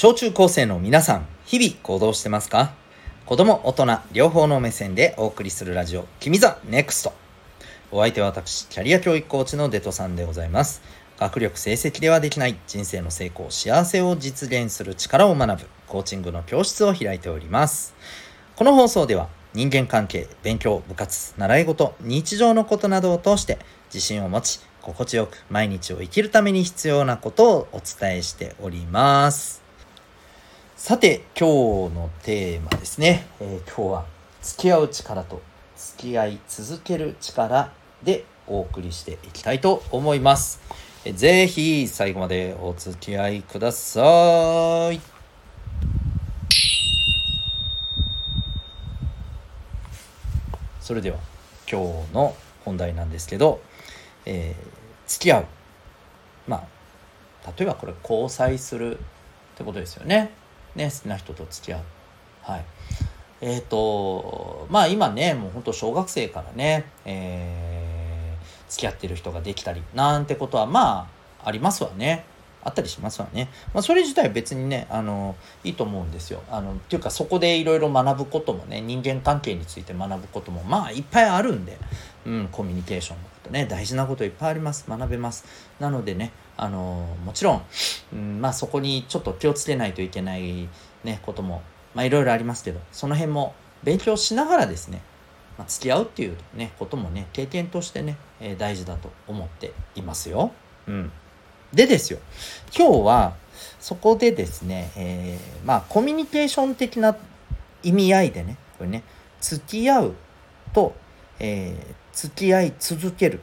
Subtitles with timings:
[0.00, 2.72] 小中高生の皆さん、日々行動してますか？
[3.26, 7.12] 子供、大人、両方の目線でお送りするラジオ、君 the NEXT。
[7.90, 10.82] お相手は私、キャリア教育コーチのデトさんでございます。
[11.18, 17.92] 学力成績ではできない人生の成功、幸せを実現する力を学ぶコーチングの教室を開いております。
[18.54, 23.58] この放送では人間関係、勉強、部活、習い事、日常のことなどを通して
[23.92, 29.66] 自信を持ち、心地よく毎日を生きるために必要なことをお伝えしております。
[30.78, 33.26] さて、今日のテーマですね。
[33.40, 34.06] えー、今日は、
[34.42, 35.42] 付き合う力と
[35.76, 37.72] 付き合い続ける力
[38.04, 40.60] でお送りしていきたいと思います。
[41.04, 45.00] えー、ぜひ、最後までお付き合いください。
[50.80, 51.18] それでは、
[51.68, 53.60] 今日の本題なんですけど、
[54.26, 55.46] えー、付き合う。
[56.46, 56.58] ま
[57.44, 59.02] あ、例えばこれ交際するっ
[59.56, 60.37] てことですよね。
[60.78, 61.80] ね、好きな人と付き合う。
[62.42, 62.64] はい。
[63.40, 71.10] えっ、ー、と、まあ今ね、もうほんと小学生からね、えー、付き合ってる人ができたり、なんてことはま
[71.44, 72.24] あ、ありますわね。
[72.64, 73.48] あったりしますわね。
[73.72, 76.42] まあ、それ自体別にね、あの、いいと思うんですよ。
[76.50, 81.78] あの、っていうかそこでいろいろ学ぶこともね、人間関係について学ぶことも、まあいっぱいあるんで、
[82.26, 84.84] うん、コミュニケーションのことね、大事なこといっぱいあります。
[84.88, 85.44] 学べます。
[85.78, 87.62] なのでね、あの、もちろん、
[88.12, 90.68] うん、まあそこにちょっと気をつけないといけない
[91.04, 91.62] ね、ことも、
[91.94, 95.00] まあいろいろありますけど、その辺も勉強しながらですね、
[95.56, 100.52] まあ、付き合うっていうね、こともね、経験としてね、えー、大事だと思っていますよ。
[100.86, 101.12] うん。
[101.72, 102.18] でですよ、
[102.76, 103.36] 今日は
[103.78, 107.16] そこでですね、えー、まあコミュニケーション的な
[107.82, 109.02] 意味合いでね、これね、
[109.40, 110.14] 付き合う
[110.72, 110.94] と、
[111.38, 113.40] えー、付き合い続ける。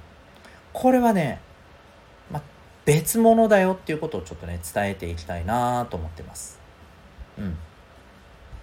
[0.74, 1.40] これはね、
[2.86, 6.60] 別物だよっていうことをちょっとね、伝えていきたいなと思ってます。
[7.38, 7.58] うん。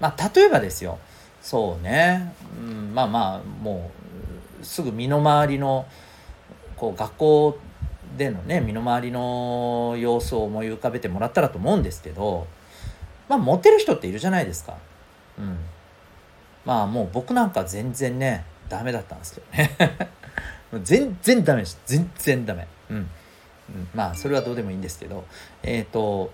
[0.01, 0.99] まあ、例えばですよ、
[1.41, 3.91] そうね、うん、まあまあ、も
[4.61, 5.87] う、すぐ身の回りの、
[6.77, 7.59] こう、学校
[8.17, 12.47] でのね身の回りの様子を思い浮かべてもらったらと思うんですけど
[13.29, 14.77] まあモテる人っているじゃないですか。
[15.39, 15.57] うん。
[16.65, 20.09] まあもう僕なんか全然ねダメだったんですけどね
[20.85, 22.67] 全然ダメです全然ダメ。
[22.91, 23.11] うん。
[23.95, 25.25] まあそれはどうでもいいんですけど
[25.63, 26.33] えっ、ー、と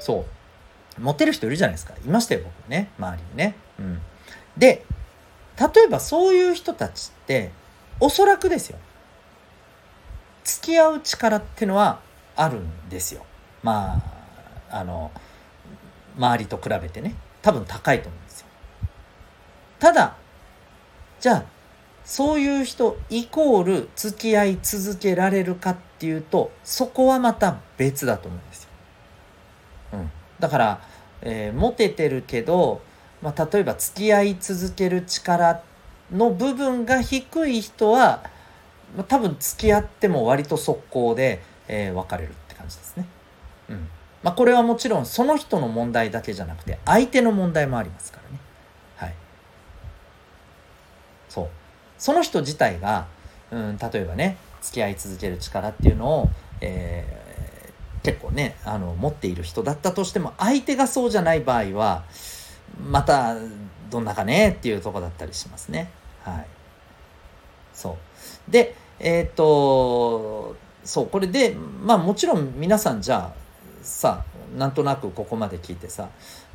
[0.00, 0.26] そ
[0.98, 3.54] うモテる人いるじゃないですかいましたよ僕ね周りにね。
[3.78, 4.00] うん。
[4.56, 4.84] で
[5.58, 7.50] 例えばそういう人たちって
[8.00, 8.78] おそらくですよ
[10.48, 12.00] 付き合う力ってのは
[12.34, 13.24] あるんですよ。
[13.62, 14.00] ま
[14.70, 15.10] あ、あの、
[16.16, 18.46] 周りと比べてね、多分高いと思うんですよ。
[19.78, 20.16] ただ、
[21.20, 21.44] じゃあ、
[22.08, 28.70] そういう人イコール付き合い続けられるかっていうと、そこはまた別だと思うんですよ。
[29.92, 30.10] うん。
[30.40, 30.80] だから、
[31.20, 32.80] えー、モテてるけど、
[33.20, 35.62] まあ、例えば付き合い続ける力
[36.10, 38.22] の部分が低い人は、
[38.96, 43.06] まあ、多分付き合っても割と速攻で、えー、別れるって感じですね。
[43.68, 43.86] うん。
[44.22, 48.40] まあこれはもちろんその人の問題だけじゃなくて相手の問題もありますからね。
[48.96, 49.14] はい。
[51.28, 51.48] そう。
[51.98, 53.06] その人自体が、
[53.50, 62.04] うん、例えばね、付き合い続ける力っていうのを、えー、結構ね、あの、持っている人だったとしても、相手がそうじゃない場合は、
[62.90, 63.36] また、
[63.90, 65.90] どんなかねっていうとこだったりしますね。
[66.22, 66.46] はい。
[67.72, 67.96] そ
[68.48, 68.50] う。
[68.50, 73.48] で、えっ、ー、と、そう、これで、まあもちろん皆さんじゃあ、
[73.82, 74.24] さ、
[74.56, 76.08] なんとなくここまで聞いてさ、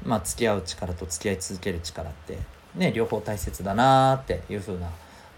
[0.06, 2.38] まあ付き合う力と付き合い続ける力って、
[2.75, 4.90] ね、両方大切だなっていうふうな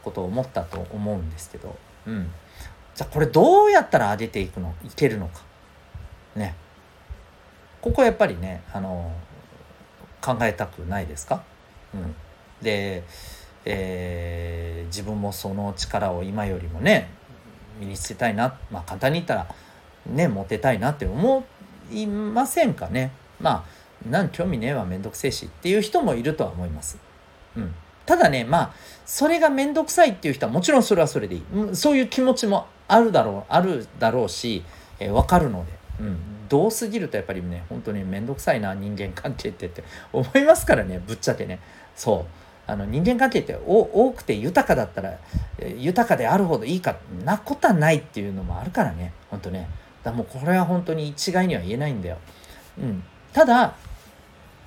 [0.06, 1.76] ことを思ったと思うんですけど、
[2.08, 2.32] うん。
[2.96, 5.42] じゃあこれどうやったら上げていくの、いけるのか。
[6.38, 6.56] ね。
[7.82, 9.12] ここやっぱりね、あの、
[10.22, 11.44] 考えたくないですか？
[11.94, 12.16] うん。
[12.62, 13.04] で、
[13.66, 17.10] えー、自分もその力を今よりもね
[17.80, 19.48] 身につけたいなまあ簡単に言ったら
[20.06, 21.46] ねモテたいなって思
[21.92, 23.12] いませんかね？
[23.40, 23.64] まあ
[24.08, 26.98] 何興味ねえわめんどくせえしっていう人もいるとは思います。
[27.58, 27.76] うん、
[28.06, 28.74] ただねまあ
[29.06, 31.44] それがめんどくさいっていう人はもちろんそれはそれでいい。
[31.74, 34.64] そういう気持ちもあるだろうあるだろうし、
[35.00, 36.18] えー、分かるので、うん、
[36.50, 41.60] どうすぎるとやっぱりね本当にめんどくさいな人間関係ってって思いますからねぶっちゃけね。
[41.96, 42.26] そう。
[42.68, 45.20] あの人間関係って多くて豊かだったら
[45.78, 49.70] 豊かであるほどいいかなことはないっていうのもあるからねほんとね。
[50.06, 52.18] だもうこれは本当に一概には言えないんだよ、
[52.80, 53.04] うん、
[53.34, 53.76] ただ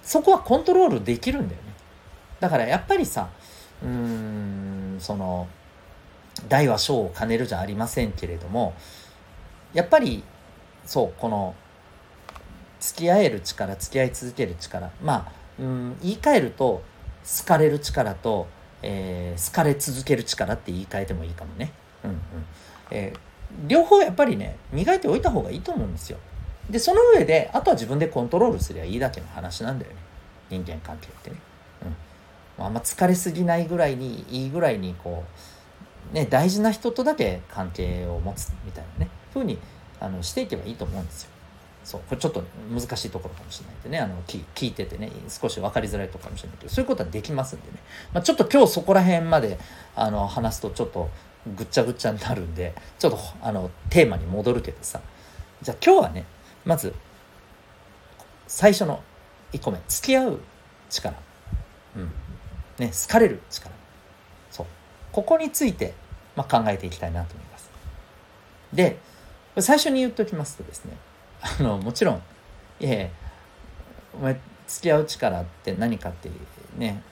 [0.03, 1.61] そこはコントロールできるんだよ
[2.41, 3.29] だからやっぱりさ
[3.83, 5.49] うーんその
[6.49, 8.75] 大は小を兼ねるじゃありませんけれども
[9.73, 10.23] やっぱり
[10.85, 11.55] そうこの
[12.81, 16.83] 付き合える力付き合い続ける力まあうん言い換えると
[17.39, 18.47] 好かれる力と、
[18.83, 21.73] えー、好かれ続ける力って言い換えてもいいかもね。
[22.05, 22.19] うんうん
[22.91, 26.19] えー、両方やっぱりね磨いておいた方がいいと思うんですよ。
[26.71, 29.97] でその上であとは自分でコントロールすりゃいいだけの話なんだよね
[30.51, 31.37] 人間関係ってね。
[32.65, 35.25] あんま疲れすぎないぐらいにいいぐらいにこ
[36.13, 39.59] う、ね、大事な人とだけ関係を持つみたいなねふうに
[40.01, 41.31] あのしていけばいいと思うんですよ。
[41.85, 47.79] そうこれちょっと難しいところかもしれないんでねあの聞いててね少し分かりづらいところかもしれないけどそういうことはできますんでね、
[48.13, 49.59] まあ、ちょっと今日そこら辺まで
[49.95, 51.09] あの話すとちょっと
[51.57, 55.01] ぐっちゃぐっちゃになるんでちょっとあのテーマに戻るけどさ。
[55.63, 56.25] じゃあ今日はね
[56.65, 56.95] まず
[58.47, 59.03] 最初の
[59.53, 60.41] 1個目付き合う
[60.91, 61.15] 力。
[61.97, 62.11] うん。
[62.79, 63.75] ね好かれる力。
[64.51, 64.67] そう。
[65.13, 65.95] ここについて、
[66.37, 67.71] まあ、考えていきたいなと思います。
[68.73, 68.99] で
[69.61, 70.93] 最初に言っておきますとですね
[71.41, 72.23] あのもちろん
[72.81, 73.09] いやいや
[74.15, 76.29] お前付き合う力って何かって
[76.77, 77.03] ね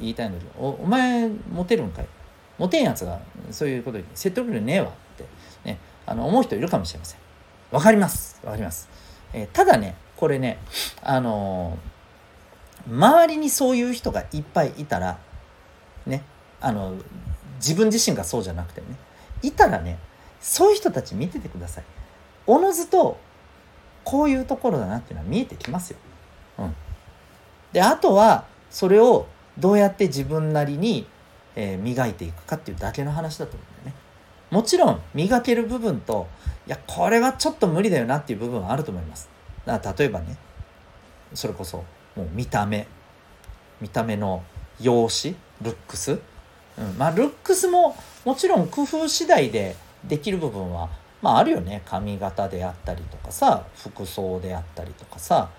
[0.00, 2.06] 言いたいんだけどおお前モテるんかい？
[2.58, 3.20] モテんやつが
[3.50, 5.24] そういうこと言って説得力ねえわって
[5.64, 7.20] ねあの思う人いるかもしれません。
[7.70, 8.40] わかります。
[8.44, 8.88] わかります、
[9.32, 10.58] えー、ただねこれね
[11.02, 11.78] あのー、
[12.88, 15.18] 周りにそういう人がいっぱいいたら
[16.06, 16.22] ね
[16.60, 16.94] あの
[17.56, 18.86] 自分自身がそうじゃなくてね
[19.42, 19.98] いたらね
[20.40, 21.84] そういう人たち見ててください
[22.46, 23.18] おのずと
[24.04, 25.98] こういうところだなっていうのは見えてきますよ。
[26.58, 26.74] うん、
[27.72, 29.26] であとはそれを
[29.58, 31.08] どうやって自分なりに、
[31.56, 34.02] えー、磨いていくかっていうだけの話だと思うんだよね。
[34.52, 36.28] もちろん磨ける部分と
[36.68, 39.28] いやこれはちょっと無理だよなっていう部分はあると思います。
[39.64, 40.36] だから例えばね
[41.34, 41.84] それこそ
[42.16, 42.86] もう見た目。
[43.80, 44.42] 見た目の
[44.80, 45.38] 容姿？
[45.62, 46.16] ルックス、う
[46.82, 50.90] ん、まあルックスももちろん工夫次第でできる部分は
[51.22, 51.82] まああるよね。
[51.86, 55.50] 髪型であったりとかさ服装であったりとかさ、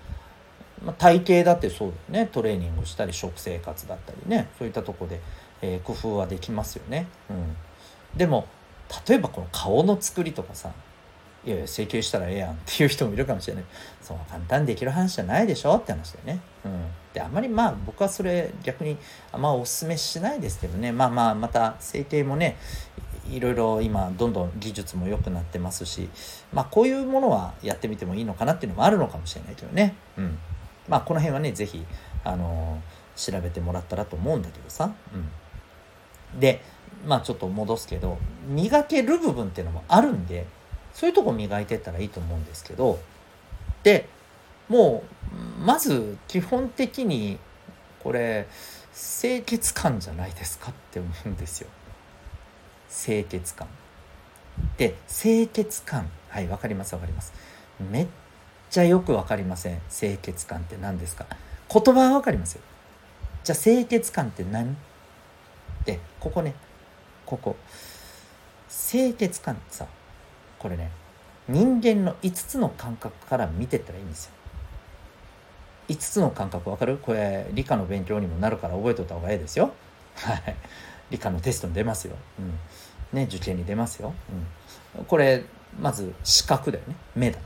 [0.84, 2.30] まあ、体型だってそうだよね。
[2.30, 4.48] トレーニングしたり食生活だったりね。
[4.58, 5.20] そういったとこで、
[5.62, 7.08] えー、工夫はできますよね。
[7.30, 7.56] うん、
[8.16, 8.46] でも
[9.06, 10.70] 例えばこの顔の作りとかさ
[11.44, 13.64] いやいや整形したらええやんっていう人もいるかもしれない。
[14.02, 16.40] そう簡単にできる話じゃないでしょって話だよね。
[16.64, 18.96] うん、であんまりまあ僕はそれ逆に
[19.32, 20.92] あんまおすすめしないですけどね。
[20.92, 22.56] まあまあまた整形もね
[23.30, 26.08] いろいろ今どんどん技術も良くなってますし
[26.52, 29.94] まあこういうものはやってみてもいいのかなっていうのもあるのかもしれないけどね。
[30.16, 30.38] うん。
[30.88, 31.84] まあこの辺はね是非
[32.24, 34.92] あのー、調べてもらったらと思うんだけどさ。
[35.14, 36.40] うん。
[36.40, 36.60] で
[37.06, 38.18] まあちょっと戻すけど
[38.48, 40.46] 磨ける部分っていうのもあるんで
[40.98, 42.98] そういうとこ磨いてったらいいと思うんですけど
[43.84, 44.08] で
[44.68, 45.04] も
[45.60, 47.38] うまず基本的に
[48.02, 48.48] これ
[48.92, 51.68] 清潔感じゃないですかって思うんですよ。
[52.90, 53.68] 清潔感。
[54.76, 56.10] で清潔感。
[56.30, 57.32] はいわかりますわかります。
[57.78, 58.06] めっ
[58.70, 59.80] ちゃよくわかりません。
[59.88, 61.26] 清潔感って何ですか。
[61.72, 62.62] 言葉はわかりますよ。
[63.44, 64.76] じゃあ清潔感って何？
[65.84, 66.54] でここね。
[67.24, 67.54] ここ。
[68.68, 69.54] 清潔感。
[69.54, 69.86] ってさ
[70.58, 70.90] これね
[71.48, 74.32] 人間の5つの感覚から見てったらいいんですよ。
[75.88, 76.98] 5つの感覚わかる？
[76.98, 79.72] これ理科の勉強にもなるから覚えておいた方がいいですよ。
[80.16, 80.56] はい。
[81.10, 83.18] 理科のテストに出ますよ、うん。
[83.18, 84.12] ね、受験に出ますよ、
[84.98, 85.42] うん、これ
[85.80, 86.96] まず視覚だよね。
[87.16, 87.38] 目だ。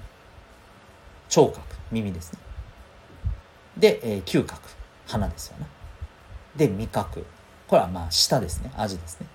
[1.28, 1.60] 聴覚。
[1.92, 2.40] 耳ですね。
[3.76, 4.60] で、えー、嗅覚。
[5.06, 5.66] 鼻ですよね。
[6.56, 7.24] で味覚。
[7.68, 8.72] これはまあ舌ですね。
[8.76, 9.28] 味ですね。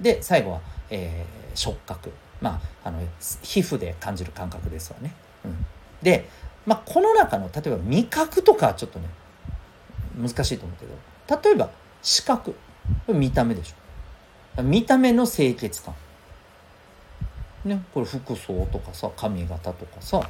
[0.00, 0.60] で最後は、
[0.90, 2.10] えー、触覚。
[2.40, 3.00] まああの
[3.42, 5.14] 皮膚で感じる感覚ですわね、
[5.44, 5.66] うん、
[6.02, 6.28] で、
[6.66, 9.08] まあ、この中の例えば味覚とかちょっとね
[10.16, 10.86] 難しいと思うけ
[11.34, 11.70] ど例えば
[12.02, 12.54] 視覚。
[13.06, 14.62] 見た目でしょ。
[14.62, 15.94] 見た目の清潔感。
[17.64, 20.22] ねこれ服装とかさ髪型とかさ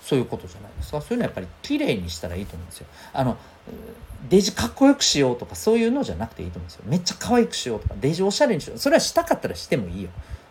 [0.00, 1.00] そういうことじゃないですか。
[1.00, 2.86] そういうのはやっぱり綺麗にしたらいいと思うんですよ。
[3.12, 3.36] あの
[4.28, 6.84] デジかっこよくしようとかそういうのじゃなくていいと思うんですよ。
[6.86, 8.78] めっちゃ可愛くしようとかデジおしゃれにしよう。
[8.78, 10.10] それはしたかったらしてもいいよ、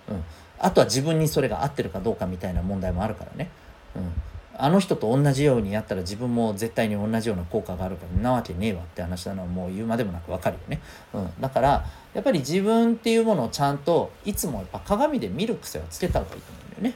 [0.09, 0.23] うん、
[0.63, 3.49] あとは自分にそれが合ってるかどうかみたいな問題もあるからね、
[3.97, 4.11] うん、
[4.55, 10.79] あの人と同じようにやったら自分も絶対に同じような効果があるからなわけねえわって話なのはもう言うまでもなくわかるよね、
[11.13, 16.95] うん、だからやっぱり自分っていうものをちゃんといつもやっぱ鏡で見る癖はつけた方がいいと思うんだよ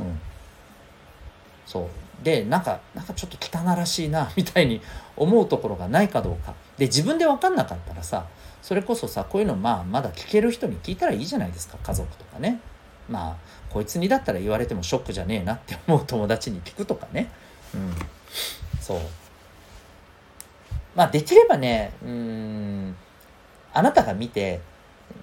[0.00, 0.20] うん。
[1.66, 2.24] そう。
[2.24, 4.80] でなんかなんかちょっと汚らしいなみたいに
[5.16, 6.54] 思うところがないかどうか。
[6.78, 8.26] で自分で分かんなかったらさ
[8.62, 12.60] それこそさこういうのまあまだ聞ける人に聞いたらいいじゃないですか家族とかね。
[13.08, 13.36] まあ
[13.70, 17.30] こいつにだったら言われてもショックじゃねえなって思う友達に聞くとかね
[17.74, 17.92] うん
[18.80, 19.00] そう
[20.94, 22.96] まあできればねうん
[23.72, 24.60] あなたが見て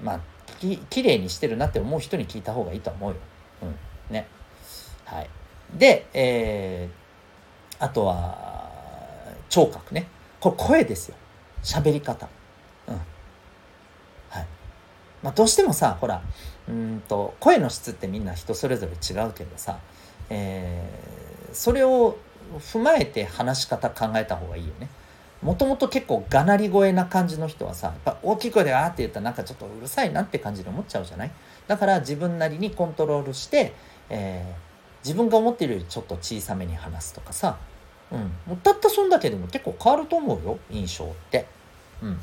[0.04, 0.20] まあ
[0.60, 3.16] ききれいにしてるなって思う人に聞いた方がいいと思うよ。
[3.64, 4.14] うん。
[4.14, 4.28] ね。
[5.06, 5.30] はい。
[5.74, 6.90] で、え
[7.82, 8.38] あとは
[9.50, 10.08] 聴覚ね
[10.40, 11.16] これ声ですよ
[11.64, 12.30] 喋り方
[15.24, 16.22] まあどうしてもさほら
[16.68, 19.80] うんと声の質ってみんな人それぞれ違うけどさ、
[20.30, 22.18] えー、それを
[22.60, 24.90] 踏まえて話し方考えた方がいいよね。
[25.42, 31.32] もともと結構がなり声な感じの人はさやっぱ大きい声であーって言ったらなんかちょっとうるさいなって感じで思っちゃうじゃない？
[31.68, 33.74] だから自分なりにコントロールして、
[34.10, 37.58] えー、自分が思っているよりちょっと小さめに話すとかさ、
[38.12, 41.48] うん、もうたったそんだけでも結構変わると思うよ印象って。
[42.04, 42.20] うん、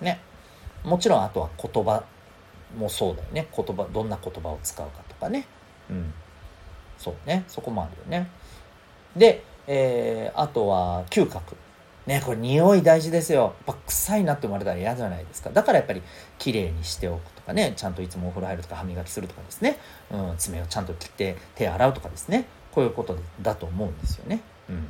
[0.00, 0.20] ね。
[0.84, 2.04] もちろんあとは言葉
[2.76, 3.48] もそうだよね。
[3.54, 5.46] 言葉どんな言葉を使うかとかね。
[5.90, 6.12] うん。
[6.98, 7.44] そうね。
[7.48, 8.30] そこもあるよね。
[9.16, 11.56] で、えー、あとは嗅覚。
[12.06, 13.54] ねこれ匂い大事ですよ。
[13.66, 15.50] やっぱ臭いなって思われたら嫌じゃないですか。
[15.50, 16.02] だからやっぱり
[16.38, 17.72] 綺麗にしておくとかね。
[17.76, 19.78] ちゃんといつもお風呂入るとか歯磨きするとかですね、
[20.10, 22.46] うん、爪をちゃんと切って手洗うとかですね。
[22.72, 24.42] こういうことだと思うんですよね。
[24.68, 24.88] うん。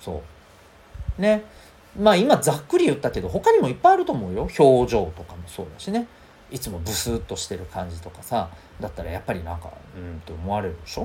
[0.00, 0.22] そ
[1.18, 1.22] う。
[1.22, 1.44] ね。
[1.98, 4.48] まあ今ざっくり言ったけど他にもいっぱいあると思うよ。
[4.58, 6.06] 表情とかもそうだしね。
[6.50, 8.50] いつもブスッとしてる感じとかさ。
[8.80, 11.02] だったらやっぱりなんかうんって思われるでしょ？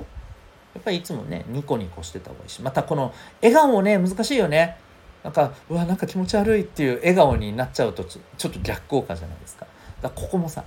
[0.73, 2.61] やっぱりいつもねニコニコしてた方がいいし。
[2.61, 4.77] またこの笑顔もね難しいよね。
[5.23, 9.67] なんかうわなんか気持ち悪いっていう笑顔になっちゃうとちょっと逆効果じゃないですか。
[10.01, 10.63] だかここもさ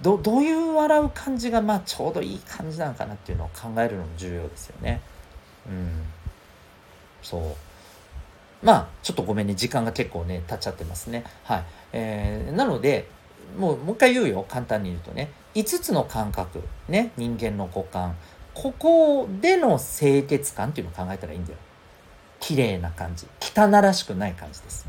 [0.00, 5.00] どどういう笑う感じがまあちょうどいい感じなのかなっていうのを考えるのも重要ですよね。
[5.68, 6.02] うん。
[7.22, 7.42] そう。
[8.62, 11.24] まあちょっとごめんね時間が結構ね経っちゃってますね。
[11.44, 11.64] はい。
[11.92, 13.08] えー、なので
[13.58, 15.30] もうもう一回言うよ簡単に言うとね。
[15.54, 17.12] 5つの感覚ね。
[17.16, 18.16] 人間の五感。
[18.54, 21.58] ここでの清潔感っていうのを考えたらいいんだよ。
[22.40, 23.26] 綺麗な感じ。
[23.40, 24.86] 汚らしくない感じです。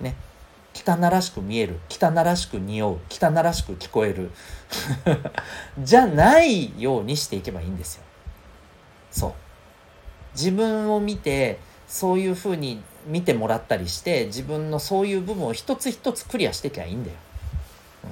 [0.00, 0.16] ね。
[0.74, 1.78] 汚らしく見える。
[1.88, 2.98] 汚らしく匂う。
[3.08, 4.30] 汚らしく聞こえる。
[5.78, 8.02] じゃないようにしていけばいいんですよ。
[9.10, 9.32] そう。
[10.34, 17.16] 自分を見てそういうふうに見てもらったりして自分のそういう部分を一つ一つクリアしていけばいいんだよ。
[18.04, 18.10] うん、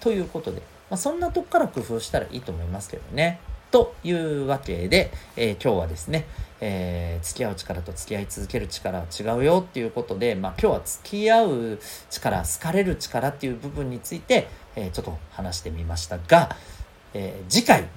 [0.00, 3.40] ということで、まあ、そんなとこから工夫したらいいと思いますけどね。
[3.70, 6.24] というわけで、えー、今日はですね、
[6.60, 16.56] えー、付き合う力と付き合い続ける力は違うよっていうことで、まあ、今日は付き合う力好かれる力っていう部分について、えー、ちょっと話してみましたが、
[17.12, 17.88] え次回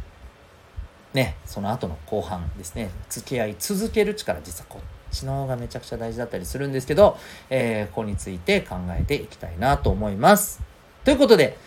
[1.13, 7.18] ねその後の後半ですね付き合い続ける力実はこっ知能がめちゃくちゃ大事だったりするんですけど、
[7.50, 10.62] えー、ここについて考えていきたいなと思います。
[11.04, 11.58] ということで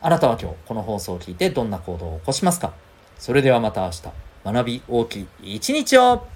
[0.00, 2.72] あなたは今日この放送を聞いてどんな行動を起こしますか？
[3.18, 4.02] それではまた明日
[4.44, 6.26] 学び大きい一日を！